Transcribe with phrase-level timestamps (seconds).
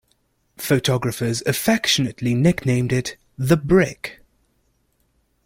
[0.57, 4.19] Photographers affectionately nicknamed it "the brick".